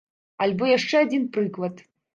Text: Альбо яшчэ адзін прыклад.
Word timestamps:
Альбо 0.45 0.71
яшчэ 0.71 0.95
адзін 1.07 1.31
прыклад. 1.37 1.89